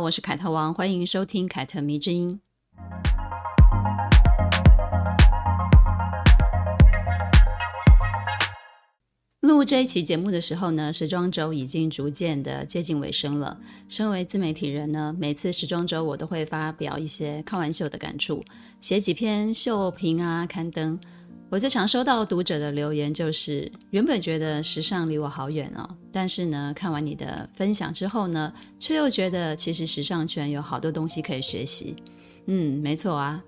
[0.00, 2.40] 我是凯特王，欢迎收听凯特迷之音。
[9.40, 13.58] 录这一期节目的时候呢，时装周已经逐渐的接近尾声了。
[13.88, 18.44] 身为自媒体人呢，每次时装周我都会发表一些看完秀的感触，
[18.80, 20.98] 写几篇秀评啊，刊登。
[21.48, 31.94] 我最常收到读者的留言就是：原本觉得时尚离我好远哦，但是呢，看完你的分享之后呢，却又觉得其实时尚圈有好多东西可以学习。
[32.46, 33.40] 嗯，没错啊。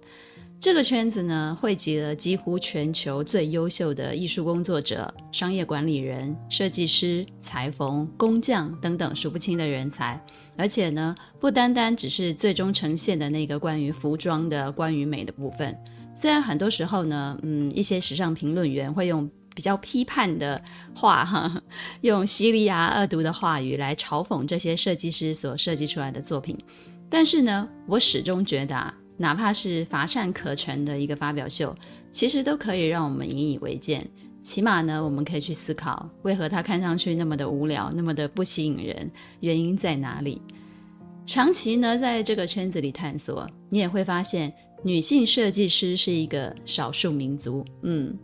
[0.60, 10.20] 这个圈子呢，汇集了几乎全球最优秀的艺术工作者、商业管理人、设计师、裁缝、工匠等等数不清的人才。
[10.56, 15.76] 而且呢，不单单只是最终呈现的那个关于服装的、关于美的部分。
[16.20, 20.60] 虽然很多时候呢，嗯，一些时尚评论员会用比较批判的
[20.92, 21.62] 话，哈，
[22.00, 26.58] 用犀利啊、恶毒的话语来嘲讽这些设计师所设计出来的作品。
[27.08, 28.92] 但是呢，我始终觉得啊。
[29.20, 31.74] 哪怕是乏善可陈的一个发表秀，
[32.12, 34.08] 其实都可以让我们引以为鉴。
[34.44, 39.10] 起码呢，我们可以去思考，为何它看上去那么的无聊，那么的不吸引人，
[39.40, 40.40] 原因在哪里？
[41.26, 47.64] 长期呢，在这个圈子里探索，你也会发现，女性设计师是一个少数民族。
[47.82, 48.16] 嗯，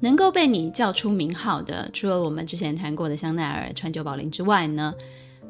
[0.00, 4.94] 能够被你叫出名号的，除了我们之前谈过的香奈儿、川久保玲之外呢，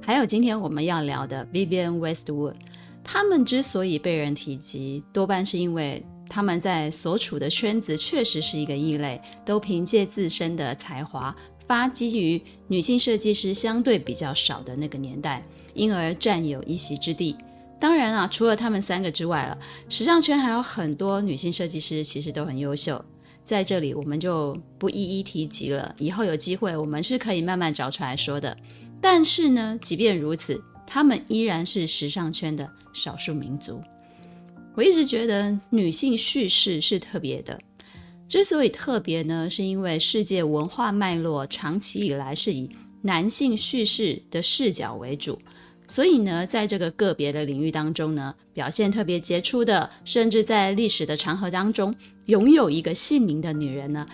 [0.01, 2.55] 还有今天我们要聊的 Vivienne Westwood。
[3.03, 11.35] 他们之所以被人提及，多半是因为他们在所处的圈子确实是一个异类，都凭借自身的才华，
[11.67, 15.43] 发基于女性设计师相对比较少的那个年代，
[15.75, 17.37] 因而占有一席之地。
[17.85, 19.59] 当然啊，除了他们三个之外了，
[19.91, 23.05] 时尚圈还有很多女性设计师，其实都很优秀。
[23.45, 28.57] 在这里我们就不一一提及了，以后有机会我们是可以慢慢找出来说的。
[29.03, 32.67] 但是呢，即便如此，他们依然是时尚圈的。
[32.95, 33.83] 少数民族，
[34.75, 37.61] 我一直觉得女性叙事是特别的。
[38.27, 42.71] 之所以特别呢，是因为世界文化脉络长期以来是以
[43.03, 45.39] 男性叙事的视角为主，
[45.87, 51.95] 所以呢，在这个个别的领域当中呢，表现特别杰出的，甚至在历史的长河当中
[52.27, 54.07] 拥有一个姓名的女人呢，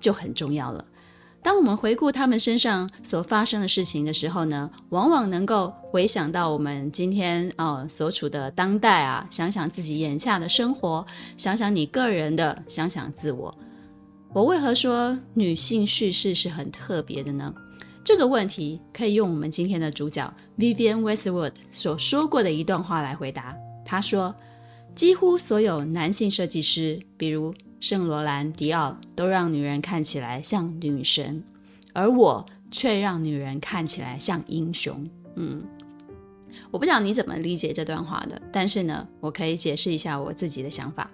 [0.00, 0.84] 就很重要了。
[1.40, 11.06] 当我们回顾他们身上所发生的事情的时候呢，往往能够回想到我们今天呃所处的当代啊，想想自己眼下的生活，
[11.36, 13.54] 想想你个人的，想想自我。
[14.34, 17.54] 我为何说女性叙事是很特别的呢？
[18.08, 23.54] 这个问题可以用我们今天的主角 Vivienne Westwood 所说过的一段话来回答。
[23.84, 24.34] 他说
[24.96, 31.44] ：“几乎所有男性设计师，比如……”圣罗兰、迪奥都让女人看起来像女神，
[31.92, 35.06] 而我却让女人看起来像英雄。
[35.34, 35.62] 嗯，
[36.70, 41.10] 我不知道你怎么理解这段话的，但是呢，我可以解释一下我自己的想法。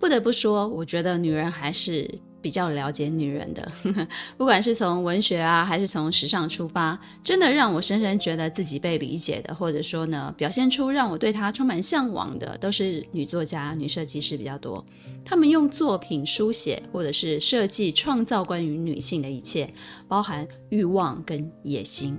[0.00, 2.10] 不得不说，我觉得女人还是。
[2.42, 3.72] 比较了解女人的，
[4.36, 14.84] 不管是从文学啊，还是从时尚出发，真的让我深深觉得自己被理解的，或者说呢，表现出让我对她充满向往的，都是女作家、女设计师比较多。
[15.24, 19.72] 她们用作品书写，或者是设计创造关于女性的一切，
[20.08, 22.18] 包含欲望跟野心，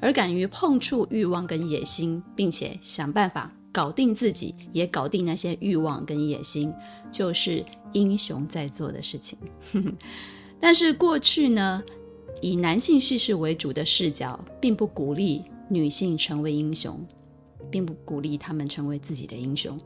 [0.00, 3.50] 而敢于碰触欲望跟野心，并且想办法。
[3.74, 6.72] 搞定自己，也搞定那些欲望跟野心，
[7.10, 9.36] 就是英雄在做的事情。
[10.60, 11.82] 但是过去呢，
[12.40, 17.04] 以男性叙事为主的视角，并不鼓励女性成为英雄，
[17.68, 19.76] 并不鼓励她们成为自己的英雄。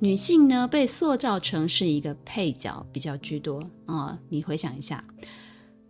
[0.00, 5.04] 女性呢，被塑造成是一个配角比较居多啊、你回想一下，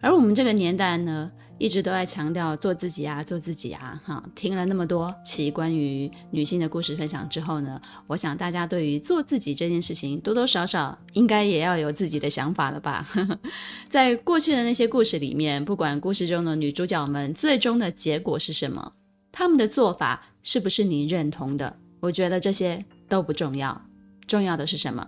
[0.00, 4.24] 而我们这个年代呢，一直都在强调做自己啊，做自己啊，哈！
[4.34, 13.06] 听了那么多期关于女性的故事分享之后呢，我想大家对于做自己这件事情，多多少少应该也要有自己的想法了吧？
[13.90, 18.94] 在过去的那些故事里面，不管故事中的女主角们最终的结果是什么，
[19.30, 21.76] 她们的做法是不是你认同的？
[22.00, 23.78] 我觉得这些都不重要，
[24.26, 25.06] 重要的是什么？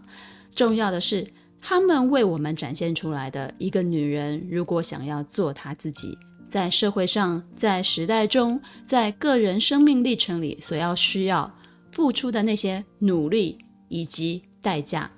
[0.54, 1.26] 重要的是
[1.62, 6.14] 她们为我们展现出来的一个女人，如果想要做她自己。
[6.52, 11.50] 在社会上，在时代中，在个人生命历程里，所要需要
[11.92, 13.56] 付出的那些努力
[13.88, 15.10] 以及代价，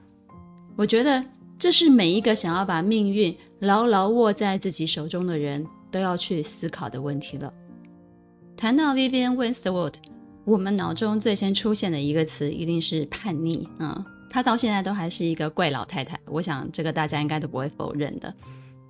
[0.77, 1.25] 我觉得
[1.59, 7.53] 这是每一个想要把命运牢牢握在自己手中的人都要去思考的问题了。
[8.57, 9.95] 谈到 Vivienne Westwood，
[10.45, 13.97] 我们脑中最先出现的一个词一定是叛逆啊。
[13.99, 18.33] 嗯她到现在都还是一个怪老太太，我想这个大家应该都不会否认的。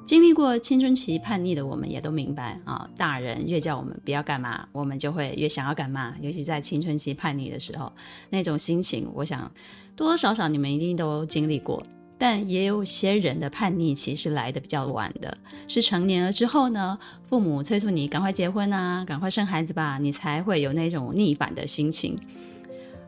[0.07, 6.15] 经历过青春期叛逆的我们也都明白啊，大人越叫我们不要干嘛，我们就会越想要干嘛。
[6.21, 7.91] 尤其在青春期叛逆的时候，
[8.29, 9.51] 那种心情，我想
[9.97, 11.83] 多多少少你们一定都经历过。
[12.17, 15.37] 但也有些人的叛逆期是来得比较晚的，
[15.67, 22.17] 是成年了之后呢，父母催促你赶快结婚啊，赶快生孩子吧，你才会有那种逆反的心情。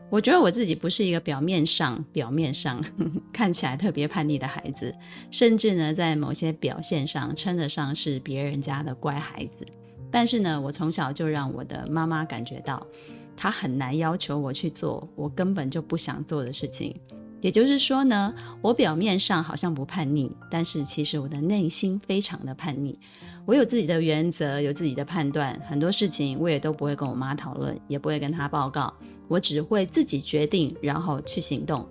[0.09, 2.81] 我觉得我自己不是一个表面上表面上
[3.33, 4.93] 看起来特别叛逆的孩子，
[5.31, 9.65] 甚至呢，在某些表现上称得上是别人家的乖孩子。
[10.09, 12.87] 但是呢，我从小就让我的妈妈感觉到，
[13.35, 16.95] 她很难要求我去做我根本就不想做的事情。
[17.39, 22.99] 也就是说呢，我表面上好像不叛逆，但是其实我的内心非常的叛逆。
[23.45, 28.93] 我有自己的原则，有自己的判断，很多事情我也都不会跟我妈讨论，也不会跟她报告。
[29.27, 31.87] 我只会自己决定，然后去行动。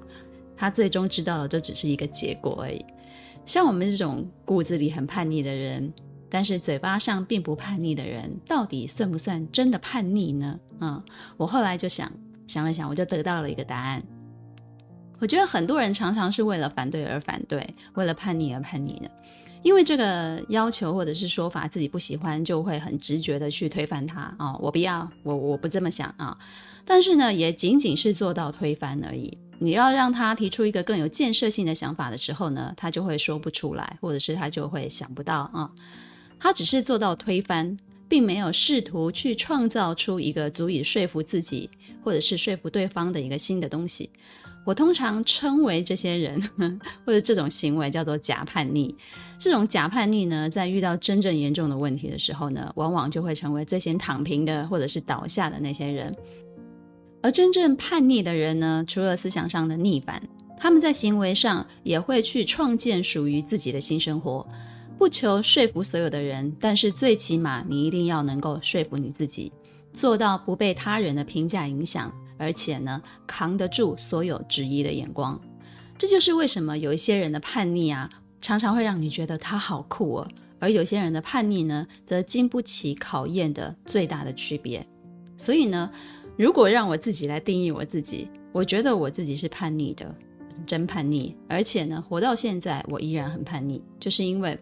[0.57, 2.85] 他最终知道的就只是一个结果而已。
[3.45, 5.93] 像我们这种骨子里很叛逆的人，
[6.29, 10.59] 但是嘴巴上并不叛逆的人，到底算不算真的叛逆呢？
[10.81, 11.03] 嗯，
[11.37, 12.11] 我后来就想
[12.47, 14.03] 想了想，我就得到了一个答案。
[15.19, 19.11] 我觉得很多人常常是为了反对而反对，为了叛逆而叛逆的。
[19.63, 26.37] 因为这个要求或者是说法自己不喜欢，就会很直觉的去推翻它啊、我不要，我我不这么想啊！
[26.85, 29.37] 但是呢，也仅仅是做到推翻而已。
[29.59, 35.69] 你要让他提出一个更有建设性的想法的时候呢，他就会说不出来，或者是他就会想不到啊。
[36.39, 37.77] 他只是做到推翻，
[38.07, 41.69] 并没有试图去创造出一个足以说服自己
[42.05, 44.11] 或者是说服对方的一个新的东西。
[44.67, 46.43] 我通常称为这些人
[47.05, 48.95] 或者这种行为叫做假叛逆。
[49.39, 56.15] 这种假叛逆呢，在遇到真正严重的问题的时候呢，往往就会成为最先躺平的或者是倒下的那些人。
[57.23, 60.21] 而真正叛逆的人呢，除了思想上的逆反，
[60.59, 64.45] 他们在行为上也会去创建属于自己的新生活，
[64.99, 69.53] 不求说服所有的人，但是最起码你一定要能够说服你自己，
[69.93, 75.41] 做到不被他人的评价影响，而且呢，扛得住所有质疑的眼光。
[75.99, 78.11] 这就是为什么有一些人的叛逆啊，
[78.41, 80.29] 常常会让你觉得他好酷哦，
[80.59, 84.87] 而有些人的叛逆呢，则经不起考验的最大的区别。
[85.39, 85.91] 所以呢，
[86.37, 90.15] 如果让我自己来定义我自己，我觉得我自己是叛逆的，
[90.67, 91.35] 真叛逆。
[91.49, 94.59] 而且呢，活到现在我依然很叛逆，就是因为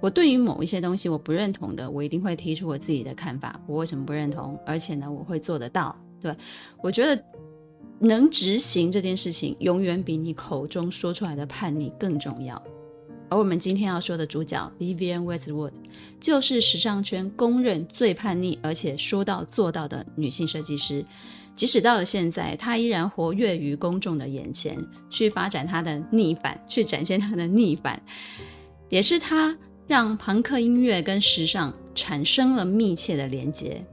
[0.00, 4.58] 我对于某一些东西我不认同的，我一定会提出我自己的看法，我为什么不认同？
[4.66, 5.96] 而且呢，我会做得到。
[6.24, 6.34] 对，
[6.82, 7.22] 我觉得
[7.98, 12.60] 能执行这件事情，永远比你口中说出来的叛逆更重要。
[13.28, 15.72] 而我们今天要说的主角 Vivian Westwood，
[16.18, 21.04] 就是时尚圈公认最叛逆，而且说到做到的女性设计师。
[21.54, 24.78] 即使到了现在，她依然活跃于公众的眼前，
[25.10, 28.02] 去发展她的逆反，去展现她的逆反，
[28.88, 29.54] 也是她
[29.86, 33.84] 让朋克音乐跟时尚产生了密切的连接。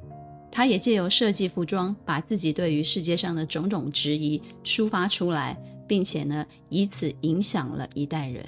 [0.52, 8.46] 她也借由设计服装，把自己对于世界上的种种质疑抒发出来，并且呢，以此影响了一代人。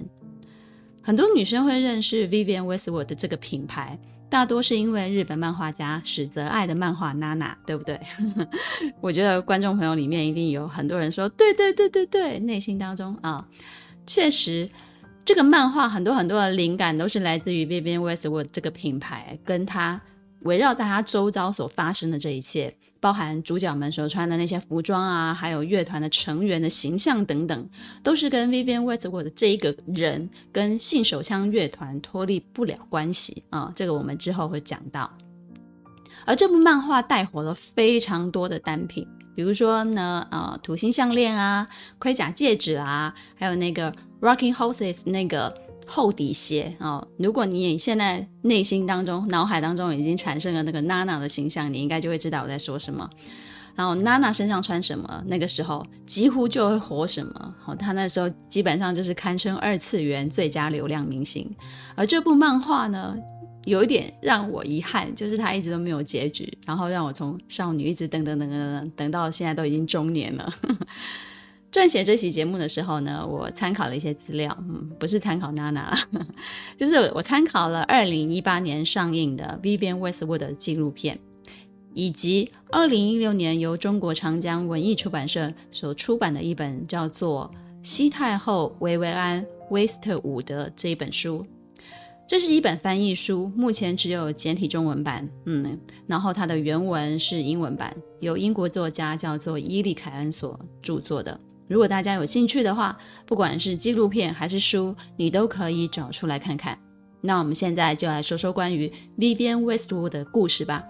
[1.02, 8.00] 很多女生会认识 Vivienne Westwood 的这个品牌，大多是因为日本漫画家矢泽爱的漫画《娜娜》，对不对？
[9.02, 13.46] 我觉得观众朋友里面一定有很多人说，对对对对对，内心当中啊，
[14.08, 14.70] 确实，
[15.26, 20.02] 这个漫画很多很多的灵感都是来自于 Vivienne Westwood 这个品牌，跟他
[20.44, 22.74] 围绕在她周遭所发生的这一切。
[23.00, 27.70] 包含主角们所穿的那些服装啊，还有乐团的成员的形象等等，
[28.02, 35.12] 都是跟 Vivian Westwood 的这一个人跟性手枪乐团脱离不了关系啊、这个我们之后会讲到。
[36.26, 41.68] 而这部漫画带火了非常多的单品，比如说呢，呃，土星项链啊，
[42.00, 45.54] 盔甲戒指啊，还有那个 Rocking Horses 那个。
[45.86, 53.10] 厚底鞋哦，如果你现在内心当中、脑海当中已经产生了那个娜娜的形象，你应该就会知道我在说什么。
[53.76, 57.56] 然后娜娜身上穿什么，那个时候几乎就会火什么。
[57.60, 61.50] 好，她那时候基本上就是堪称二次元最佳流量明星。
[61.96, 63.16] 而这部漫画呢，
[63.66, 70.54] 有一点让我遗憾，就是它一直都没有结局，然后让我从少女一直等等等等等等到现在都已经中年了。
[71.74, 75.92] 撰写这期节目的时候呢，我参考了一些资料，嗯，不是参考娜娜，
[76.78, 81.20] 就是我参考了二零一八年上映的 Vivian Westwood 的纪录片，
[81.96, 87.52] 以及二零一六年由中国长江文艺出版社所出版的一本叫做
[87.82, 91.44] 《西太后薇薇安·威斯特伍德》这一本书。
[92.28, 95.28] 这是一本翻译书，目前只有简体中文版。
[95.46, 95.76] 嗯，
[96.06, 101.40] 然后它的原文是英文版，由英国作家叫做伊利凯恩所著作的。
[101.68, 106.78] 如果大家有兴趣的话，不管是纪录片还是书，你都可以找出来看看。
[107.22, 110.84] 那我们现在就来说说关于 Vivian Westwood 的故事吧。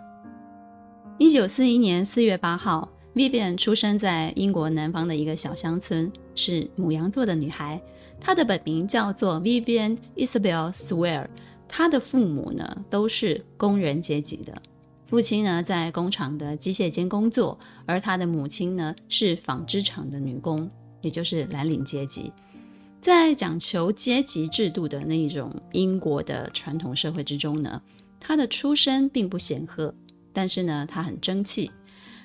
[1.20, 7.80] 一九四一年四月八号，Vivian 出生在英国南方的一个小乡村，是牡羊座的女孩。
[8.20, 11.28] 她的本名叫做 Vivian Isabel Swear，
[11.68, 14.60] 她的父母呢都是工人阶级的，
[15.14, 17.56] 父亲呢在工厂的机械间工作，
[17.86, 20.68] 而他的母亲呢是纺织厂的女工，
[21.02, 22.34] 也就是蓝领阶级。
[23.00, 27.80] 在讲求阶级制度的那一种英国的传统社会之中呢，
[28.20, 29.94] 她的出身并不显赫，
[30.34, 31.70] 但是呢她很争气，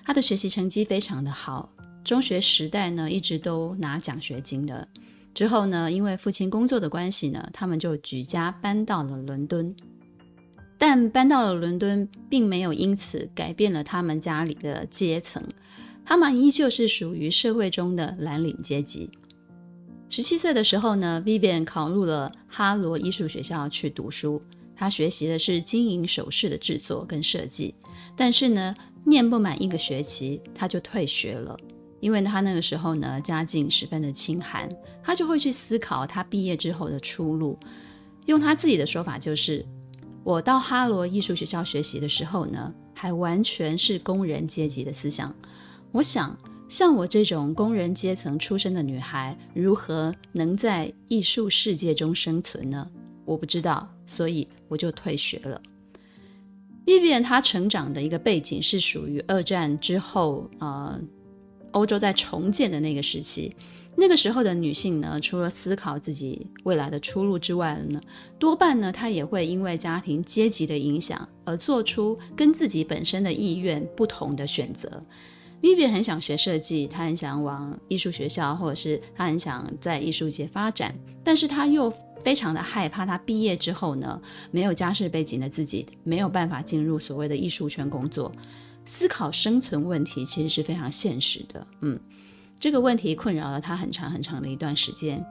[0.02, 1.71] 她的学习成绩非常的好，
[2.02, 4.88] 中学时代呢一直都拿奖学金的。
[5.35, 9.76] 之后呢，因为父亲工作的关系呢，他们就举家搬到了伦敦。
[10.78, 15.42] 但搬到了伦敦，并没有因此改变了他们家里的阶层，
[16.06, 19.11] 他们依旧是属于社会中的蓝领阶级。
[20.08, 24.40] 十七岁的时候呢，Vivian 考入了哈罗艺术学校去读书，
[24.75, 27.75] 他学习的是金银首饰的制作跟设计。
[28.16, 31.54] 但是呢，念不满一个学期，他就退学了。
[32.00, 34.68] 因为他那个时候呢，家境十分的清寒，
[35.02, 37.58] 他就会去思考他毕业之后的出路。
[38.26, 39.66] 用他自己的说法就是：
[40.25, 45.34] 我到哈罗艺术学校学习的时候呢，还完全是工人阶级的思想。
[45.90, 46.37] 我想，
[46.68, 52.87] 像我这种工人阶层出身的女孩，如何能在艺术世界中生存呢？
[53.25, 55.60] 我不知道，所以我就退学了。
[56.84, 61.00] Vivienne 她成长的一个背景是属于二战之后，呃。
[61.72, 63.54] 欧洲在重建的那个时期，
[64.00, 68.00] 那个时候的女性呢，除了思考自己未来的出路之外呢，
[68.38, 75.02] 多半呢，她也会因为家庭阶级的影响而做出跟自己本身的意愿不同的选择。
[75.60, 88.30] Vivi 很想学设计，她很想往艺术学校，或者是她很想在艺术界发展，但是她又非常的害怕，她毕业之后呢，没有家世背景的自己没有办法进入所谓的艺术圈工作。
[88.86, 92.00] 思考生存问题其实是非常现实的，嗯，
[92.60, 95.24] 这个问题困扰了他很长很长的一段时间。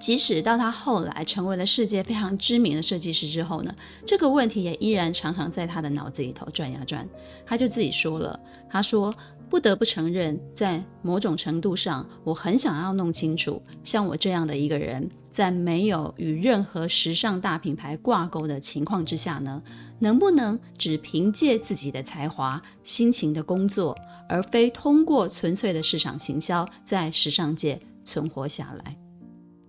[0.00, 7.08] 即使到他后来成为了世界非常知名的设计师之后呢，这个问题也依然常常在他的脑子里头转呀转。
[7.46, 8.38] 他就自己说了，
[8.68, 9.14] 他说
[9.48, 19.60] ：“不得不承认，在某种程度上，我很想要弄清楚，像我这样的一个人，在没有与任何时尚大品牌挂钩的情况之下呢。”
[20.00, 23.96] 能不能只凭借自己的才华、辛勤的工作，
[24.28, 28.96] 而非通过纯粹的市场行销，在时尚界存活下来？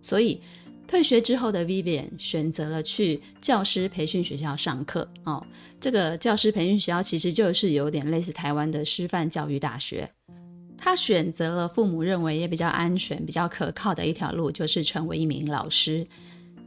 [0.01, 0.41] 所以，
[0.87, 5.07] 退学之后的 Vivian 选择了去教师培训学校上课。
[5.23, 5.45] 哦，
[5.79, 10.09] 这个教师培训学校其实就是有点类似台湾的师范教育大学。
[10.77, 16.05] 她选择了父母认为也比较安全、比较可靠的一条路，就是成为一名老师。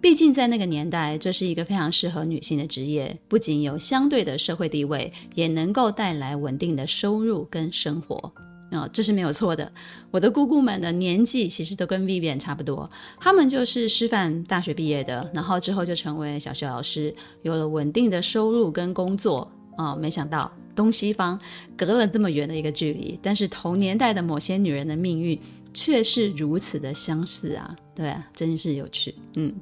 [0.01, 8.33] 毕竟在那个年代，这是一个非常适合女性的职业，不仅有相对的社会地位，也能够带来稳定的收入跟生活。
[8.71, 9.73] 哦，这是没有错的。
[10.11, 12.89] 我的姑姑们的年纪其实都跟 Vivian 差不多，
[13.19, 17.13] 她们就是师范大学毕业的，然后之后就成为小学老师，
[17.43, 19.51] 有了稳定的收入跟工作。
[19.79, 21.39] 哦，没想到东西方
[21.77, 25.39] 隔了这么远的一个距离，但是同年代的某些女人的命运。
[25.75, 27.77] 却是如此的相似啊！
[27.95, 29.15] 对啊，真是有趣。
[29.35, 29.55] 嗯，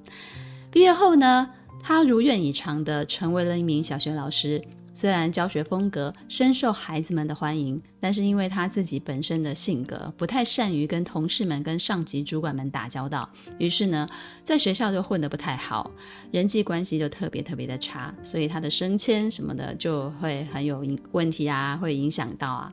[0.71, 1.51] 毕业后呢，
[1.83, 4.63] 她如愿以偿的成为了一名小学老师。
[4.97, 14.09] 虽然教学风格深受孩子们的欢迎，但是因为他自己本身的性格不太善于跟同事们、跟上级主管们打交道，于是呢，
[14.43, 15.91] 在学校就混得不太好，
[16.31, 22.73] 人际关系就特别特别的差，所以他的升迁什么的就会很有问题啊，会影响到啊。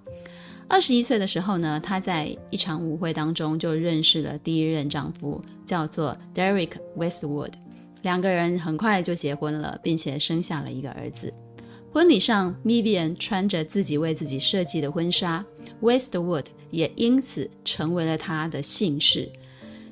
[0.69, 7.51] 二十一岁的时候呢，她在一场舞会当中就认识了第一任丈夫，叫做 Derek Westwood。
[8.01, 11.31] 两个人很快就结婚了，并且生下了一个儿子。
[11.93, 15.45] 婚礼上，Vivian 穿着自己为自己设计的婚纱
[15.79, 19.31] ，Westwood 也因此成为了她的姓氏。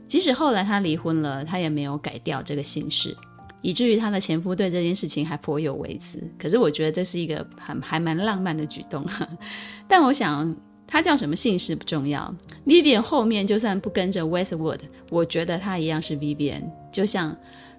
[0.07, 3.15] 即使后来她离婚了，她也没有改掉这个姓氏，
[3.61, 6.19] 以至于她的前夫对这件事情还颇有微词。
[6.39, 9.05] 可是我觉得这是一个很还蛮浪漫的举动。
[9.87, 10.55] 但我想。
[10.93, 17.33] 他叫什么姓氏不重要，Vivian 后面就算不跟着 Westwood，我觉得他一样是 Vivian，就像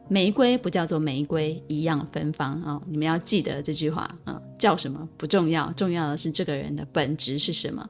[0.08, 7.88] 玫瑰不叫做玫瑰一样芬芳啊、你们要记得这句话啊、叫什么不重要，重要的是这个人的本质是什么。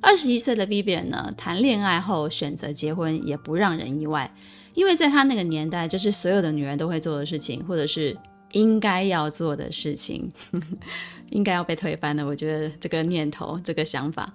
[0.00, 4.32] 二十一岁的 Vivian 呢，谈恋爱后选择结婚也不让人意外。
[4.74, 8.16] 因为在他那个年代，这是所有的女人都会做的事情，或者是
[8.52, 10.30] 应该要做的事情，
[11.30, 12.24] 应该要被推翻的。
[12.24, 14.32] 我觉得这个念头、这个想法。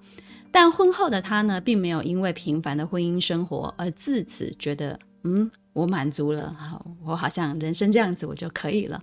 [0.51, 9.01] 但婚后的他呢，并没有因为平凡的婚姻生活而自此觉得，嗯，我满足了，好，我好像人生这样子我就可以了。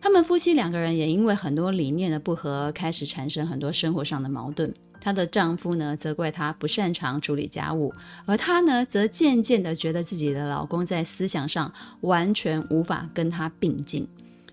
[0.00, 4.72] 他们夫妻两个人也因为很多理念的不合，开始产生很多生活上的矛盾。
[5.00, 7.92] 她的丈夫呢，责怪她不擅长处理家务，
[8.26, 14.06] 而她呢，则渐渐的觉得自己的老公在思想上完全无法跟她并进。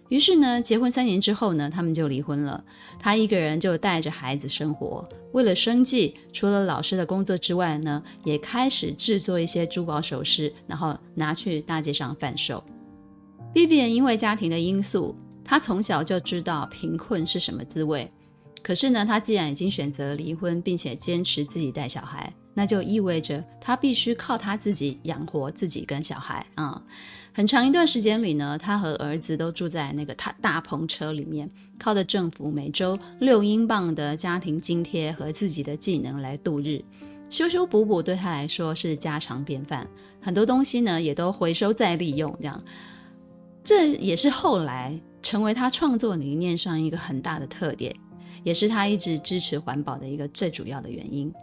[0.09, 2.63] 于是呢，结婚三年之后呢，他们就离婚了。
[2.99, 12.63] 他一个人就带着孩子生活，为了生计，除了老师的工作之外呢，也开始制作一些珠宝首饰，然后拿去大街上贩售。
[13.51, 18.11] B B 因为家庭的因素，她从小就知道贫困是什么滋味。
[18.65, 26.81] 可是呢，他既然已经选择离婚，并且坚持自己带小孩，那就意味着他必须靠他自己养活自己跟小孩啊。
[27.31, 36.83] 很长一段时间里呢，他和儿子都住在那个大大篷车里面，靠着政府每周六英镑的家庭津贴和自己的技能来度日，
[37.29, 39.87] 修修补补对他来说是家常便饭。
[40.19, 42.63] 很多东西呢，也都回收再利用，这样，
[43.63, 47.95] 这也是后来成为他创作理念上一个很大的特点，
[48.45, 51.33] 也是他一直支持环保的一个最主要的原因。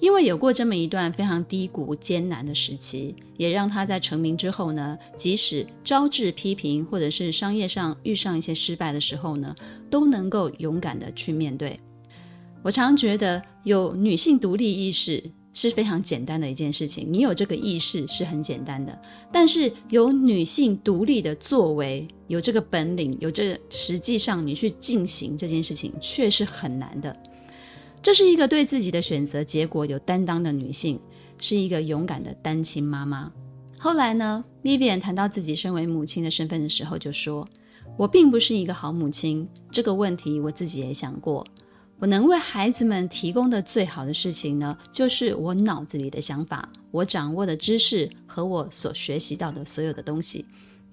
[0.00, 9.54] 因为有过这么一段非常低谷艰难的时期，也让他在成名之后呢，即使招致批评，或者是商业上遇上一些失败的时候呢，
[9.90, 11.78] 都能够勇敢的去面对。
[12.62, 15.22] 我常觉得有女性独立意识
[15.60, 18.96] 是非常简单的一件事情，你有这个意识是很简单的，
[19.32, 27.16] 但是有女性独立的作为，有这个本领，有这实际上你去进行这件事情，却是很难的。
[28.00, 30.96] 这是一个对自己的选择结果有担当的女性，
[31.40, 33.32] 是一个勇敢的单亲妈妈。
[33.76, 37.44] 后来呢，Vivian 谈到自己身为母亲的身份的时候，就说
[37.98, 41.44] ：“我并不是一个好母亲，这个问题我自己也想过。
[42.00, 50.44] 我能为孩子们提供的最好的事情呢，就是我脑子里的想法，我掌握的知识和我所学习到的所有的东西。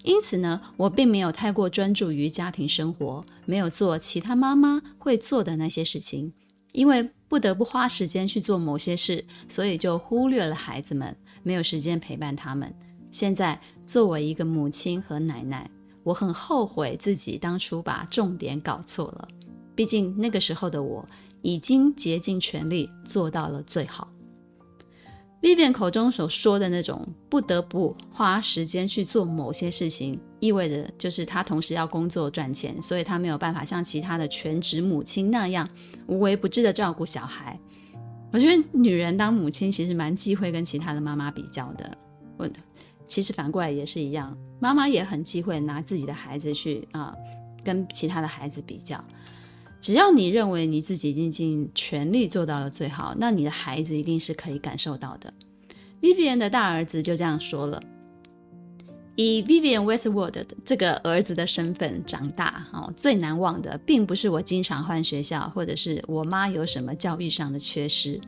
[0.02, 6.32] 因此呢，我并没有太过专注于家庭生活，没有做其他妈妈会做的那些事情。”
[6.72, 12.70] 因为不得不花时间去做某些事，所以就忽略了孩子们，没有时间陪伴他们。
[13.10, 15.70] 现在作为一个母亲和奶奶，
[16.02, 19.28] 我很后悔自己当初把重点搞错了。
[19.76, 21.06] 毕竟那个时候的我
[21.42, 24.08] 已经竭尽全力做到了最好。
[25.42, 35.68] Vivian 口中所说的那种不得不花时间去做某些事情，意味着就是她同时要工作赚钱，所以她没有办法像其他的全职母亲那样
[36.08, 37.56] 无微不至的照顾小孩。
[38.32, 41.96] 我觉得女人当母亲其实蛮忌讳跟其他的妈妈比较的。
[42.38, 42.48] 我
[43.06, 47.14] 其实反过来也是一样，妈妈也很忌讳拿自己的孩子去啊、
[47.62, 49.02] 跟其他的孩子比较。
[49.86, 55.32] 只要你认为你自己已经尽全力做到了最好，那你的孩子一定是可以感受到的。
[56.02, 57.80] Vivian 的大儿子就这样说了。
[59.14, 68.20] 以 Vivian Westwood 的这个儿子的身份长大，哦，最难忘的并不是我经常换学校，或者是我妈有什么教育上的缺失，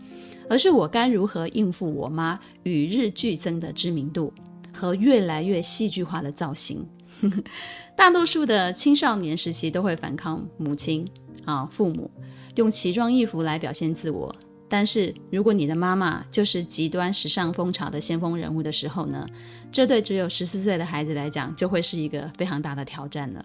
[0.49, 4.33] 而是我该如何应付我妈与日俱增的知名度
[4.73, 6.87] 和越来越戏剧化的造型。
[7.97, 11.05] 大多数的青少年时期都会反抗母亲。
[11.49, 12.11] 啊，父母
[12.57, 14.35] 用奇装异服来表现自我，
[14.69, 19.27] 但是如果你的妈妈就是极端时尚风潮的先锋人物的时候呢，
[19.73, 23.43] 这对只有十四岁的孩子来讲就会是一个非常大的挑战了。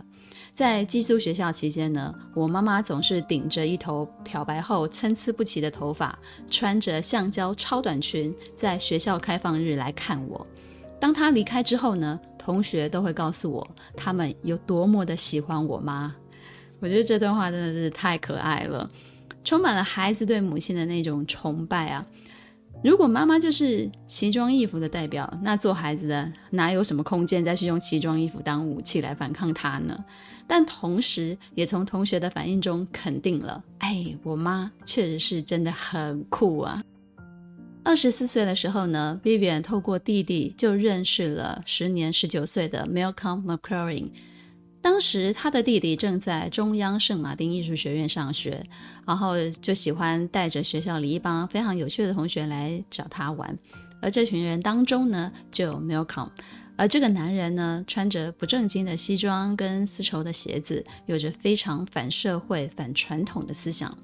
[0.54, 6.20] 在寄宿学校期间呢，我妈妈总是顶着一头漂白后参差不齐的头发，
[6.52, 10.46] 穿着橡胶超短裙，在学校开放日来看我。
[11.00, 16.14] 当她离开之后呢，同学都会告诉我，他们有多么的喜欢我妈。
[16.84, 18.90] 我觉得这段话真的是太可爱了，
[19.42, 22.06] 充满了孩子对母亲的那种崇拜啊！
[22.84, 29.98] 如果妈妈就是奇装异服的代表，那做孩子的哪有什么空间再去用奇装异服当武器来反抗她呢？
[30.46, 36.84] 但同时也从同学的反应中肯定了，哎，我妈确实是真的很酷啊！
[37.82, 44.10] 二十四岁的时候呢，Vivian 透过弟弟就认识了时年十九岁的 Malcolm McLaren。
[44.84, 48.62] 当时他的弟弟正在中央圣马丁艺术学院上学，
[49.08, 53.58] 然后就喜欢带着学校里一帮非常有趣的同学来找他玩。
[54.02, 56.28] 而这群人当中呢，就有 Milcom，。
[56.76, 63.98] 而这个男人呢，穿着不正经的西装跟丝绸的鞋子，有着非常反社会、反传统的思想。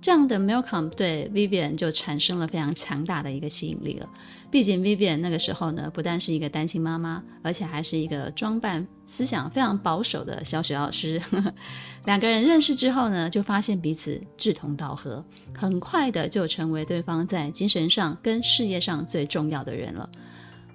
[0.00, 4.08] 这样的 Malcolm 对 Vivian 就产生了非常强大的一个吸引力了。
[4.50, 11.20] 毕竟 Vivian 那个时候呢，不但是一个单亲妈妈，而且还是一个装扮思想非常保守的小学老师。
[12.06, 15.22] 两个人认识之后呢，就发现彼此志同道合，
[15.54, 20.08] 很快的就成为对方在精神上跟事业上最重要的人了。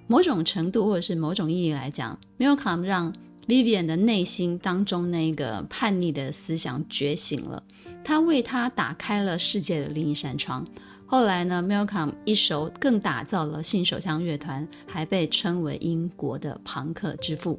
[0.06, 3.12] 某种程度或者是某种意义来讲，Malcolm 让
[3.48, 7.62] Vivian 的内心当中那个叛逆的思想觉醒了。
[8.04, 10.64] 他为他打开了世界的另一扇窗。
[11.06, 17.58] 后来呢，Milcom 一手更打造了信手枪乐团，还被称为英国的庞克之父。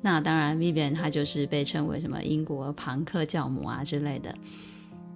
[0.00, 4.34] 那当然，Vivian 他就是被称为什么英国庞克教母啊之类的。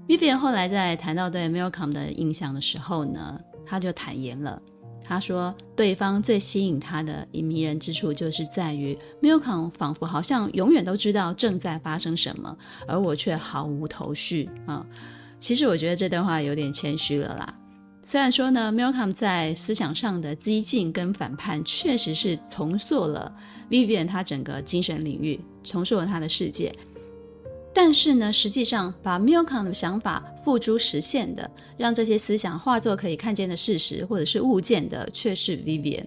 [0.09, 4.61] Vivian 后来在谈到对 Milcom 的印象的时候呢，他就坦言了。
[5.13, 12.57] 他说，对方最吸引他的一迷人之处，就是在于 Malcolm 仿佛好像永远都知道正在发生什么，
[12.89, 14.87] 而我却毫无头绪啊。
[15.39, 17.55] 其实我觉得这段话有点谦虚了啦。
[18.05, 23.31] 虽然说呢，Malcolm 在思想上的激进跟反叛，确实是重塑了
[23.69, 26.75] Vivian 他整个精神领域，重塑了他的世界。
[27.75, 36.05] 但是呢，实际上把 Milcon 的想法付诸实现的，让这些思想化作可以看见的事实或者是物件的，却是 Vivian。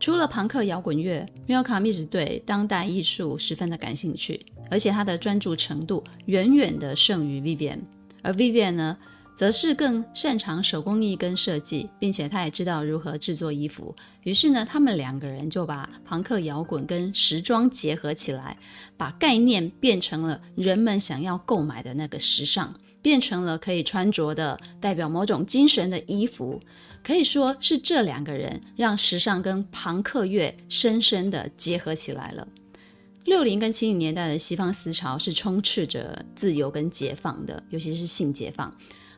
[0.00, 7.78] 除了朋克摇滚乐，Milcon 一直对当代艺术十分的感兴趣，而且他的专注程度远远的胜于 Vivian。
[8.22, 8.96] 而 Vivian 呢，
[9.34, 13.94] 则是更擅长手工艺跟设计，并且他也知道如何制作衣服。
[14.22, 18.56] 于是呢，他们两个人就把庞克摇滚跟时装结合起来，
[18.96, 26.60] 把概念变成了人们想要购买的那个时尚，变成了可以穿着的、代表某种精神的衣服。
[27.02, 32.46] 可以说是这两个人让时尚跟庞克乐深深的结合起来了。
[33.24, 38.72] 六零跟七零年代的西方思潮是充斥着自由跟解放的，尤其是性解放。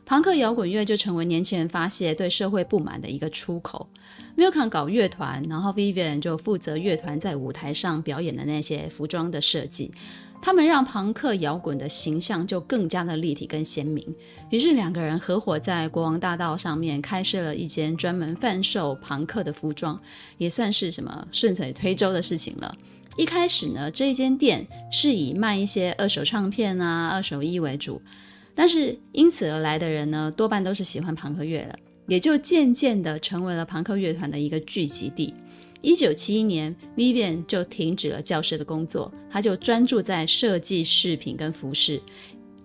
[0.05, 3.89] 朋克摇滚乐就成为年轻人发泄对社会不满的一个出口。
[4.37, 9.91] milkon 搞乐团，然后 Vivian 就负责乐团在舞台上表演的那些服装的设计。
[10.41, 14.05] 他们让朋克摇滚的形象就更加的立体跟鲜明。
[14.51, 19.99] 于是两个人合伙在国王大道上面开设了一间专门贩售朋克的服装，
[20.37, 22.77] 也算是什么顺水推舟的事情了。
[23.17, 27.99] 一开始呢，这一间店是以卖一些二手唱片啊、二手衣为主。
[28.55, 35.33] 但是因此而来的人呢，多半都是喜欢庞克乐的，也就渐渐的成为了庞克乐团的一个聚集地。
[35.81, 42.01] 一九七一年，Vivian 就停止了教师的工作，他就专注在设计饰品跟服饰，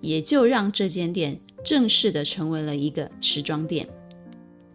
[0.01, 3.87] 也就让这间店正式的成为了一个时装店。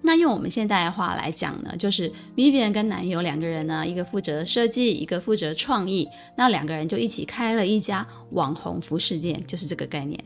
[0.01, 10.23] 那用我们现代的话来讲呢，就是 Vivian 跟男友两个人呢，一个负责设计，一个负责创意，那两个人就一起开了一家网红服饰店，就是这个概念。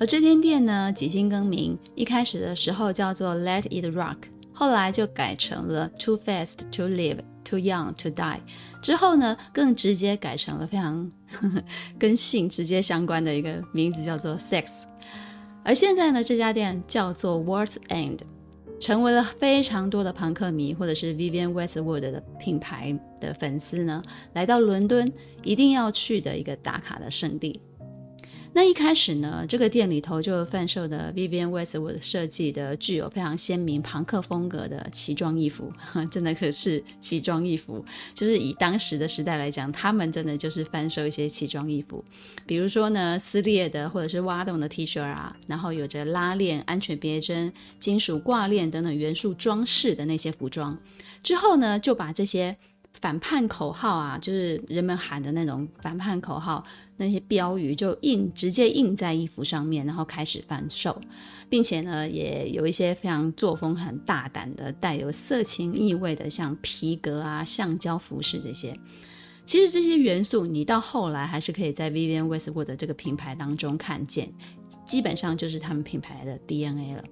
[0.00, 4.16] 而这间店呢，几经更名，一开始的时候叫做 Let It Rock，
[4.50, 8.40] 后来就改成了 Too Fast to Live, Too Young to Die，
[8.80, 11.62] 之后呢，更直接改成了非常呵呵
[11.98, 14.68] 跟性直接相关的一个名字，叫做 Sex。
[15.62, 18.20] 而现在呢，这家店叫做 World's End，
[18.80, 27.60] 成为了非常多的朋克迷或者是 Vivienne Westwood 的品牌的粉丝呢，来到伦敦一定要去的一个打卡的圣地。
[28.52, 35.72] 那一开始呢，这个店里头就贩售的 Vivienne Westwood 设计的具有非常鲜明朋克风格的奇装异服，
[36.10, 37.84] 真的可是奇装异服。
[38.12, 42.04] 就是以当时的时代来讲，他们真的就是贩售一些奇装异服，
[42.44, 50.76] 比如说呢，撕裂的或者是挖洞的 T 恤啊，然后有着拉链、安全别针、金属挂链等等元素装饰的那些服装。
[51.22, 52.56] 之后呢，就把这些
[53.00, 56.64] 反叛口号啊，就是人们喊的那种反叛口号。
[56.96, 61.00] 那些标语就印直接印在衣服上面，然后开始贩售，
[61.48, 68.78] 并且呢，也有一些非常作风很大胆的、带有色情意味的，像皮革啊、橡胶服饰这些。
[69.46, 74.30] 其实这些元素，你到后来还是可以在 Vivienne Westwood 的这个品牌当中看见，
[74.86, 77.04] 基本上就是他们品牌的 DNA 了。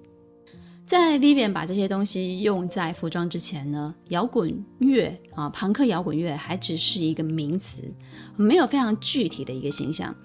[0.89, 7.83] 在 Vivian 把这些东西用在服装之前呢，摇滚乐啊，庞克摇滚乐还只是一个名词，
[8.35, 10.15] 没有非常具体的一个形象。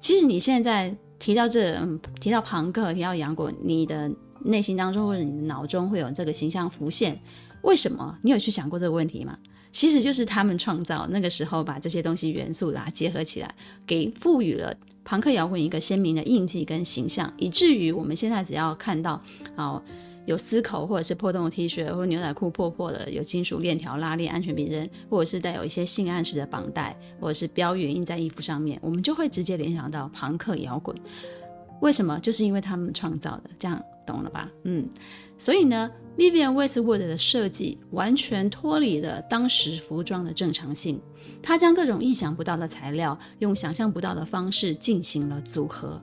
[0.00, 4.08] 其实你现在提到这，嗯，提到庞克，提到摇滚，你的
[4.44, 7.20] 内心当中或者你的脑中会有这个形象浮现。
[7.62, 8.16] 为什么？
[8.22, 9.36] 你有去想过这个问题吗？
[9.72, 13.52] 其实就是他们创造那个时候把这些东西元素啊结合起来，
[13.84, 19.20] 给赋予了庞克摇滚一个鲜明的印记跟形象，以至于我们现在只要看到
[19.56, 19.82] 啊。
[20.24, 30.96] 有丝口或者是破洞的 T 恤，或者牛仔裤破破的，有金属链条拉链、安全别针，或者是带有一些性暗示的绑带，或者是标语印在衣服上面，我们就会直接联想到朋克摇滚。
[31.80, 32.18] 为什么？
[32.20, 34.48] 就是因为他们创造的，这样懂了吧？
[34.62, 34.88] 嗯，
[35.36, 41.00] 所以呢，Vivienne Westwood 的设计完全脱离了当时服装的正常性，
[41.42, 46.00] 他将各种意想不到的材料，用想象不到的方式进行了组合，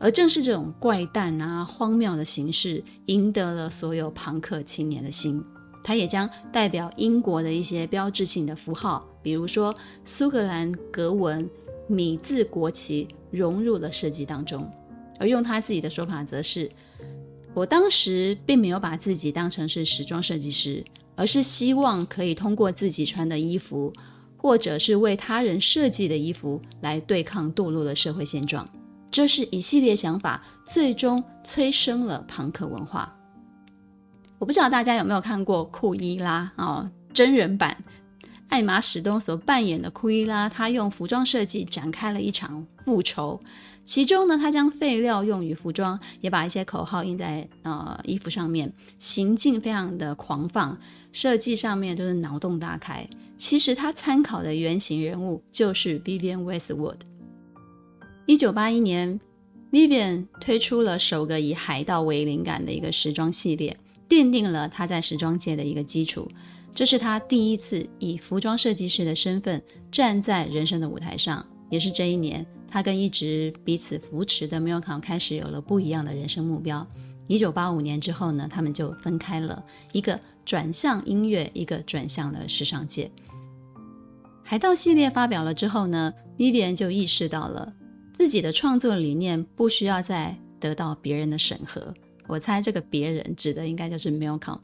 [0.00, 5.44] 而正是这种怪诞啊、荒谬的形式，赢得了所有庞克青年的心。
[5.84, 9.74] 他也将代表英国的一些标志性的符号，比如说
[10.06, 11.48] 苏格兰格纹、
[11.86, 14.66] 米字国旗，融入了设计当中。
[15.18, 16.70] 而用他自己的说法，则是：
[17.52, 20.82] 我当时并没有把自己当成是时装设计师，
[21.14, 23.92] 而是希望可以通过自己穿的衣服，
[24.38, 28.66] 或者是为他人设计的衣服，来对抗堕落的社会现状。
[29.10, 33.12] 这是一系列想法，最终催生了庞克文化。
[34.38, 37.76] 我不知道大家有没有看过库伊拉哦，真人版
[38.48, 43.40] 艾玛史东所扮演的库伊拉，他用服装设计展开了一场复仇。
[43.84, 50.78] 其中呢，他将废料用于服装，也把一些口号印在呃衣服上面，行径非常的狂放，
[51.12, 53.04] 设计上面都是脑洞大开。
[53.36, 56.96] 其实他参考的原型人物就是 Vivian Westwood。
[58.26, 59.18] 一九八一年
[59.72, 63.76] ，Vivienne 推出了首个以海盗为灵感的一个时装系列，
[64.08, 66.28] 奠定了他在时装界的一个基础。
[66.72, 72.46] 这是他第一次以服装设计师的身份站在人生的舞台上，也是这一年。
[72.70, 76.86] 他跟一直彼此扶持的 Milcom 开始有了不一样的人生目标。
[77.26, 83.10] 一九八五年之后呢，他们就分开了，一个转向音乐，一个转向了时尚界。
[84.44, 87.72] 海盗系列发表了之后呢，Vivienne 就意识到了
[88.20, 91.82] 自己的创作理念不需要再得到别人的审核。
[92.26, 94.58] 我猜这个别人指的应该就是 Milcom。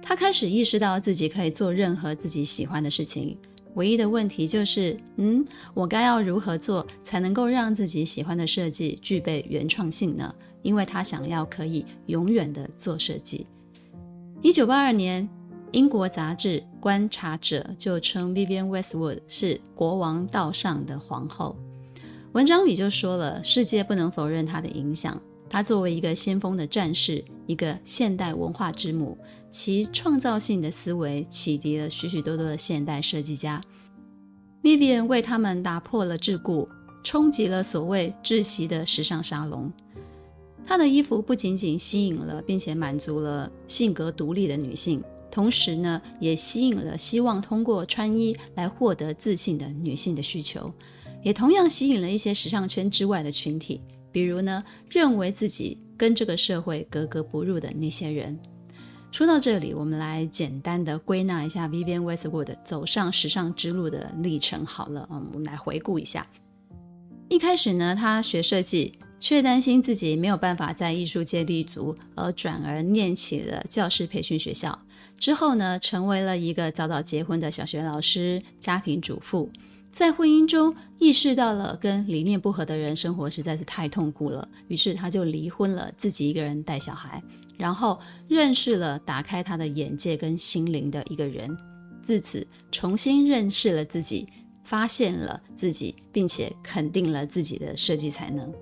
[0.00, 3.36] 他开始意识到自己可以做任何自己喜欢的事情。
[3.74, 10.32] 唯一的问题就是，嗯，我该要如何做才能够让自己喜欢的设计具备原创性呢？
[10.62, 13.44] 因为他想要可以永远的做设计。
[14.40, 15.28] 一九八二年，
[15.72, 21.56] 英国杂志《观察者》就称 Vivienne Westwood 是国王道上的皇后。
[22.34, 25.20] 文章里就说了，世界不能否认她的影响。
[25.48, 29.16] 她作为一个先锋的战士，一个现代文化之母。
[29.52, 33.60] 其创造性的思维启迪了许许多多的现代设计家。
[34.64, 36.66] Vivian 为他们打破了桎梏，
[37.04, 39.72] 冲击了所谓窒息的时尚沙龙。
[40.66, 50.68] 她的衣服不仅仅吸引了并且满足了性格独立的女性，同时呢，也吸引了希望通过穿衣来获得自信的女性的需求，
[51.24, 53.80] 也同样吸引了一些时尚圈之外的群体，
[54.12, 58.38] 比如呢，认为自己跟这个社会格格不入的那些人。
[59.10, 64.66] 说到这里，我们来简单的归纳一下 Vivian Westwood 走上时尚之路的历程。
[64.66, 66.26] 好了，嗯，我们来回顾一下。
[67.28, 74.78] 一开始呢，他学设计，却担心自己没有办法在艺术界立足，而转而念起了教师培训学校。
[75.16, 79.48] 之后呢，成为了一个早早结婚的小学老师、家庭主妇。
[79.94, 87.22] 在婚姻中，意识到了跟理念不合的人生活实在是太痛苦了，于是他就离婚了，自己一个人带小孩。
[87.56, 91.56] 然后认识了打开他的眼界跟心灵的一个人，
[92.02, 94.26] 自此重新认识了自己，
[94.64, 98.52] 发现了自己，并且肯定了自己的设计才能。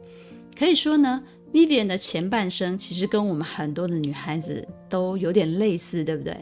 [0.54, 6.36] 可以说呢 Vivian 的前半生其实跟我们很多的女孩子都有点类似，对不对？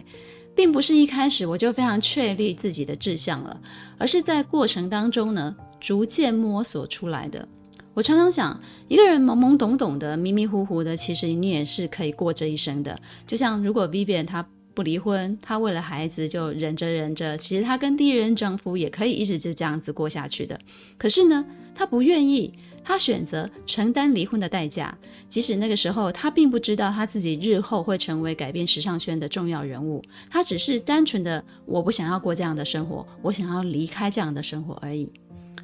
[0.55, 3.61] 并不是一开始我就非常确立自己的志向了，
[3.99, 7.47] 而是在过程当中呢，逐渐摸索出来的。
[7.93, 12.97] 我常常想，一个人懵懵懂懂的、迷迷糊糊的，其实你也是可以过这一生的。
[13.27, 20.59] 就像如果 Vivian 她不离婚，她为了孩子就忍着忍着，其实她跟第一任丈夫也可以一直就这样子过下去的。
[20.97, 24.97] 可是呢，她不愿意，他选择承担离婚的代价。
[25.29, 35.09] 即使那个时候他并不知道他自己日后会成为改变时尚圈的重要人物，他只是单纯的我不想要过这样的生活，我想要离开这样的生活而已。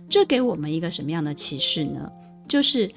[0.09, 2.11] 这给我们一个什么样的启示呢？
[2.47, 2.89] 就是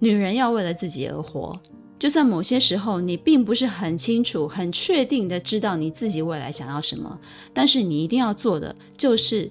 [0.00, 1.56] 女人要为了自己而活，
[1.96, 7.16] 就算某些时候你并不是很清楚、很确定的知道你自己未来想要什么，
[7.54, 9.48] 但是你一定要做的就是，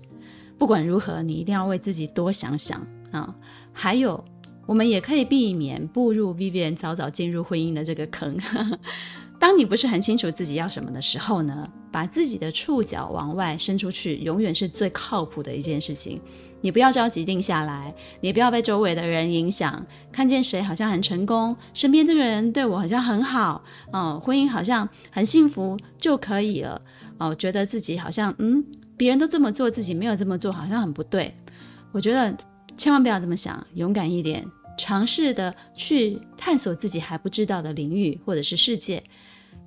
[0.58, 3.34] 不管如何，你一定要为自己多想想啊。
[3.78, 4.24] 还有，
[4.66, 8.38] 我们也可以避免步入 Vivian 早早进入婚姻的这个坑。
[9.38, 16.22] 当你不是很清楚自己要什么的时候呢，把自己的触角往外伸出去，永远是最靠谱的一件事情。
[16.62, 23.62] 你不要着急定下来，你不要被周围的人影响，看见谁好像很成功，身边这个人对我好像很好，
[23.92, 26.82] 哦，婚姻好像很幸福就可以了，
[27.20, 31.36] 哦，觉得自己好像嗯，别人都这么做，自己没有这么做，好像很不对。
[31.92, 32.36] 我觉得
[32.78, 34.46] 千万不要这么想，勇敢一点，
[34.78, 39.04] 尝试的去探索自己还不知道的领域或者是世界。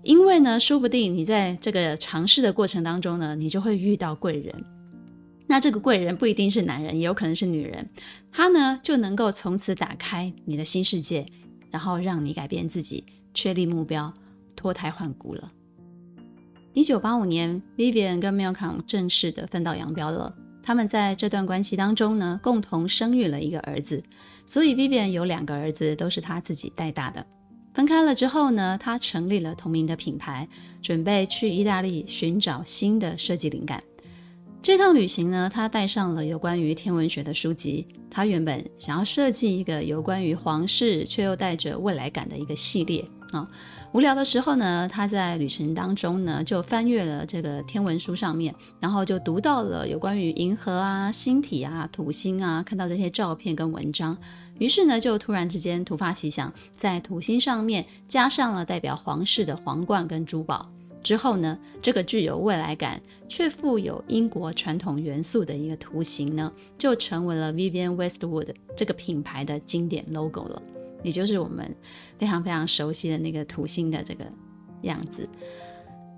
[0.02, 4.54] 因为呢，说不定你在这个尝试的过程当中呢，你就会遇到贵人。
[5.46, 7.88] 那这个贵人不一定是男人，也有可能是女人，
[8.30, 11.26] 他呢就能够从此打开你的新世界，
[11.70, 14.12] 然后让你改变自己，确立目标，
[14.54, 15.50] 脱胎换骨了。
[16.74, 20.32] 一九八五年，Vivian 跟 Malcolm 正式的分道扬镳了。
[20.68, 24.04] 他们在这段关系当中呢，共同生育了一个儿子，
[24.44, 27.24] 所以 Vivian 有两个儿子都是他自己带大的。
[27.72, 30.46] 分开了之后呢，他成立了同名的品牌，
[30.82, 33.82] 准备去意大利寻找新的设计灵感。
[34.60, 37.86] 这趟旅行呢，他带上了有关于天文学的书籍。
[38.10, 43.02] 他原本想要设计一个有关于皇室却又带着未来感的一个系列
[43.32, 43.48] 啊。
[43.92, 54.16] 无聊的时候呢，他在旅程当中呢，就翻阅了这个天文书上面，然后就读到了有关于银河啊、星体啊、土星啊，看到这些照片跟文章，
[54.58, 60.70] 于是呢，就突然之间突发奇想，在土星上面加上了代表皇室的皇冠跟珠宝。
[61.02, 70.60] 之后呢，这个具有未来感却富有英国传统元素的一个图形呢，就成为了 Vivienne Westwood 这个品牌的经典 logo 了，
[71.02, 71.74] 也就是我们
[72.18, 74.24] 非常非常熟悉的那个土星的这个
[74.82, 75.28] 样子。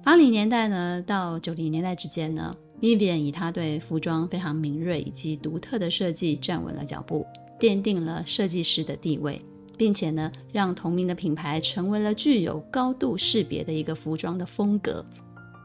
[0.02, 7.26] 八零年代呢到九零年代之间呢，Vivienne 以她对服装非常敏锐以及独特的设计站稳了脚步，
[7.58, 9.40] 奠定了设计师的地位。
[9.76, 15.02] 并且呢，让同名的品牌成为了具有高度识别的一个服装的风格。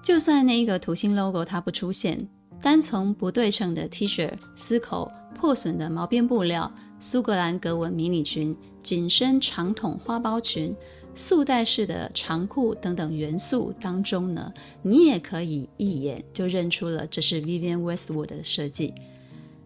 [0.01, 2.25] 就算那一个土星 logo 它不出现，
[2.61, 6.71] 单从不对称的 T 恤、丝口、破损的毛边布料、
[7.01, 10.75] 苏格兰格纹迷你裙、紧身长筒花苞裙、
[11.15, 18.93] 束带式的长裤等等元素当中呢，你也可以一眼就认出了这是 Vivienne Westwood 的设计。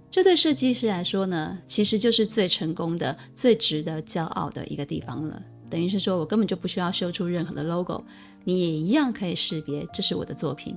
[0.10, 5.44] 这对设计师来说呢，其实就是最成功的、最值得骄傲的一个地方了。
[5.70, 8.02] 等于是说，我根本就不需要修出任何的 logo，
[8.46, 10.74] 你也一样可以识别这是我的作品。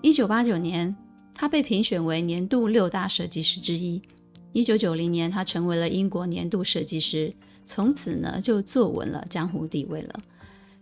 [0.00, 0.96] 一九八九年，
[1.34, 4.00] 他被评选为年度六大设计师之一。
[4.52, 7.32] 一九九零年，他成为了英国年度设计师，
[7.72, 10.20] 从此呢就坐稳了江湖地位了。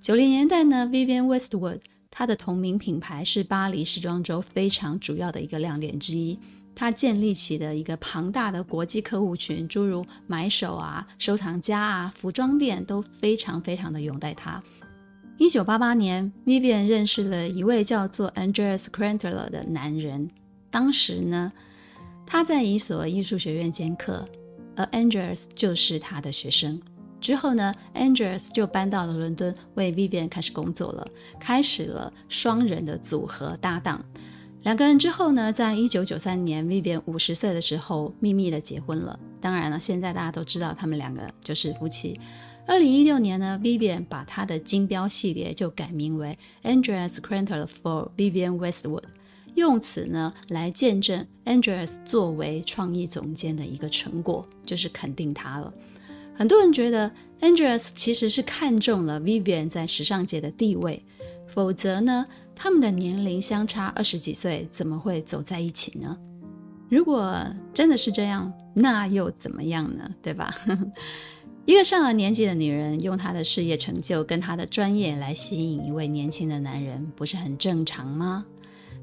[0.01, 6.39] 九零年代呢，Vivienne Westwood，他的同名品牌是巴黎时装周非常主要的一个亮点之一。
[6.75, 14.63] 他建立起的一个庞大的国际客户群，诸如买手啊、收藏家啊、服装店都非常非常的拥戴他。
[15.37, 20.31] 一九八八年，Vivienne 认识了一位叫做 Andreas Krentler 的男人。
[20.71, 21.53] 当时呢，
[22.27, 24.27] 他在一所艺术学院兼课，
[24.79, 26.81] 而 Andreas 就是他的学生。
[27.21, 31.05] 之后呢，Andreas 就搬到了伦敦，为 Vivian 开始工作了，
[31.41, 34.03] 开始了双人的组合搭档。
[34.63, 39.19] 两个人之后呢，在一九九三年，Vivian 五十岁的时候，秘密的结婚了。
[39.41, 42.19] 当然了，现在大家都知道他们两个就是夫妻。
[42.65, 49.05] 二零一六年呢，Vivian 把她的金标系列就改名为 Andreas Krentler for Vivian Westwood，
[49.59, 55.75] 用此呢来见证 Andreas 作为创意总监的一个成果，就是肯定他了。
[56.37, 61.05] 很多人觉得 Andreas 其实是看中了 Vivian 在时尚界的地位，
[61.49, 66.17] 否则呢，他们的年龄相差二十几岁，怎么会走在一起呢？
[66.89, 67.45] 如果
[67.75, 70.09] 真的是这样，那又怎么样呢？
[70.23, 70.55] 对吧？
[71.67, 78.47] 一个上了年纪的女人，用她的事业成就跟她的专业来吸引一位年轻的男人，不是很正常吗？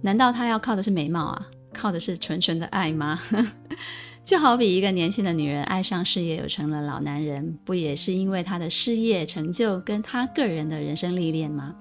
[0.02, 1.48] 难道他要靠的是美貌啊？
[1.74, 3.20] 靠的是纯纯的爱吗？
[4.24, 11.76] 就好比一个年轻的女人爱上事业有成的老男人，不也是因为他的事业成就跟他个人的人生历练吗？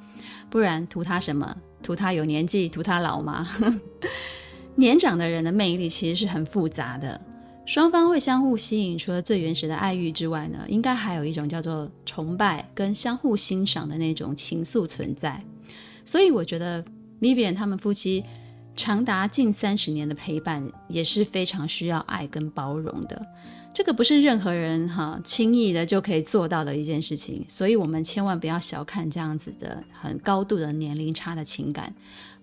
[0.50, 1.56] 不然图他什么？
[1.82, 2.68] 图他有年纪？
[2.68, 3.48] 图他老吗？
[4.76, 7.18] 年长的人的魅力其实是很复杂的，
[7.64, 8.98] 双方会相互吸引。
[8.98, 15.40] 除了最原始的爱欲之外呢，应该还有一种叫做崇拜跟相互欣赏的那种情愫存在。
[16.04, 16.84] 所以我觉得
[17.24, 18.22] 李边他们夫妻
[18.76, 23.26] 长达近三十年的陪伴也是非常需要爱跟包容的。
[23.72, 31.92] 这个不是任何人哈轻易的就可以做到的一件事情，所以我们千万不要小看这样子的很高度的年龄差的情感，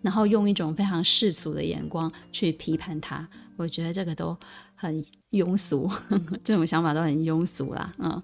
[0.02, 3.26] 然后用一种非常世俗的眼光去批判他，
[3.58, 4.36] 我觉得这个都
[4.74, 7.94] 很庸俗，呵呵这种想法都很庸俗啦。
[8.00, 8.22] 嗯，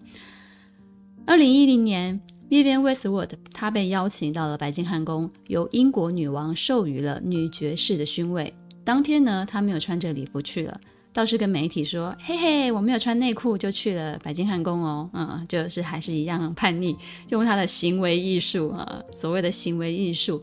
[1.27, 2.19] 二零一零年
[2.49, 8.53] ，Vivienne Westwood 她被邀请到了白金汉宫，由英国女王授予了女爵士的勋位。
[8.83, 10.79] 当天呢，她没有穿着礼服去了。
[11.13, 16.95] 倒是跟媒体说：“嘿嘿，我没有穿内裤就去了白金汉宫哦，嗯，就是还是一样叛逆，
[17.29, 20.39] 用他的行为艺术啊，所谓的行为艺术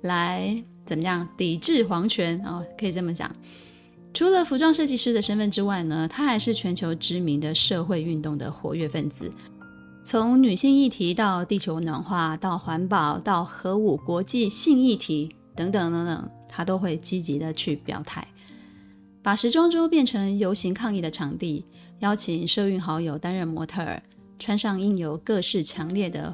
[0.00, 3.30] 来怎么样抵制皇权哦，可以这么讲。
[4.14, 9.30] 除了服装设计师的身份之外呢，他还是全球知名的社会运动的活跃分子。
[10.06, 18.24] 从女性议题到地球暖化，到环保，到核武、国际性议题等等等等，他都会积极的去表态，
[19.20, 21.64] 把时装周变成游行抗议的场地，
[21.98, 24.00] 邀请社运好友担任模特儿，
[24.38, 26.32] 穿上印有各式强烈的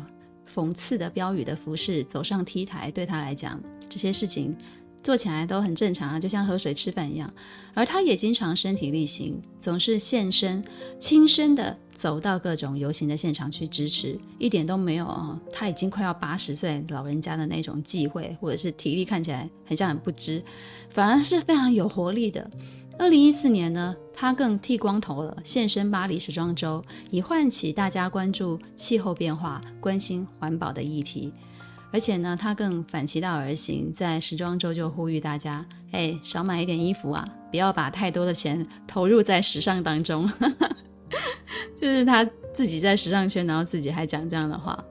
[0.54, 3.58] 讽刺的标语的服饰，走上 T 台，对他来讲，
[3.88, 4.54] 这些事情。
[5.02, 7.28] 做起来都很正常啊，就像喝水吃饭一样。
[7.74, 10.62] 而他也经常身体力行，总是现身，
[11.00, 20.42] 亲身的走到各种游行的现场去支持，一点都没有啊，他已经快要八十岁老人家的那种忌讳，或者是体力看起来很像很不支，
[20.90, 22.50] 反而是非常有活力的。
[22.98, 31.32] 二零一四年呢，他更剃光头了，现身巴黎时装周，以唤起大家关注气候变化、关心环保的议题。
[31.92, 40.28] 而且呢，他更反其道而行，在时装周就呼吁大家：哎，少买一点衣服啊，不要把太多的钱投入在时尚当中。
[41.82, 42.24] 就是他
[42.54, 44.82] 自己在时尚圈，然后自己还讲这样的话。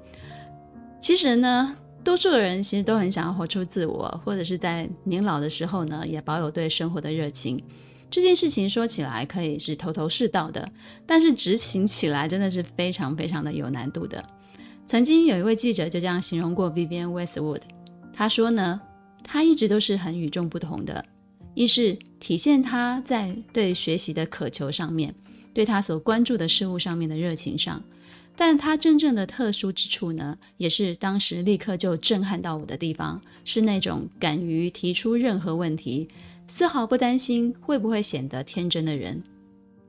[0.99, 1.73] 其实呢，
[2.03, 7.63] 多数的人其实都很想要活出自我，或者是在年老的时候呢，也保有对生活的热情。
[8.09, 10.69] 这件事情说起来可以是头头是道的，
[11.05, 14.21] 但是执行起来真的是非常非常的有难度的。
[14.85, 17.61] 曾经有一位记者就这样形容过 Vivienne Westwood，
[18.11, 18.81] 他说呢，
[19.23, 21.05] 他一直都是很与众不同的，
[21.53, 25.15] 一是体现他在对学习的渴求上面，
[25.53, 27.83] 对他所关注的事物上面的热情上，
[28.35, 36.07] 但他真正的特殊之处呢，也是当时立刻就震撼到我的地方，是那种敢于提出任何问题，
[36.47, 39.21] 丝毫不担心会不会显得天真的人。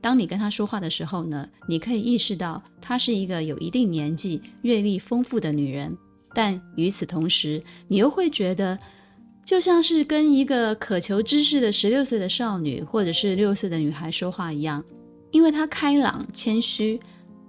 [0.01, 5.97] 当你跟他说话的时候呢，你可以意识到她是一个有一定年纪、阅历丰富的女人，
[6.33, 8.77] 但与此同时，你又会觉得
[9.45, 14.83] 就像是跟一个渴求知识的十六岁的少女或者是六岁的女孩说话一样，
[15.33, 16.97] 因为他开朗、谦虚，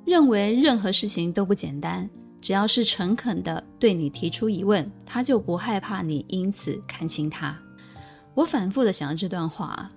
[0.05, 2.11] 认为任何事情都不简单，
[2.41, 7.57] 只要是诚恳的对你提出疑问，他就不害怕你因此看轻他。
[8.35, 9.89] 我反复的想着这段话，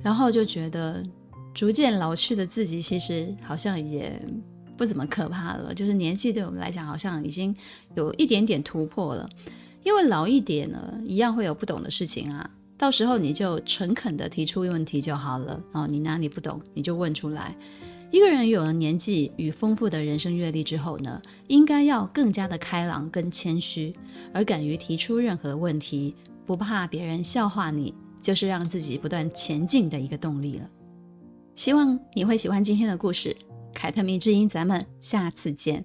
[0.00, 1.04] 然后就觉得。
[1.52, 4.16] 逐渐老去的自己，其实好像也
[4.76, 5.74] 不怎么可怕了。
[5.74, 7.54] 就是年纪对我们来讲，好像已经
[7.96, 9.28] 有一点点突破了。
[9.82, 12.48] 因为老一点呢，一样会有不懂的事情啊。
[12.80, 15.62] 到时候你就诚恳的提出问题就好了。
[15.72, 17.54] 哦你哪里不懂你就问出来。
[18.10, 23.94] 一个人有了年纪与丰富的人生阅历之后呢应该要更加的开朗跟谦虚
[24.32, 26.16] 而敢于提出任何问题
[26.46, 30.66] 不怕别人笑话你就是让自己不断前进的一个动力了。
[31.54, 33.36] 希望你会喜欢今天的故事
[33.74, 35.84] 凯特米之音咱们下次见。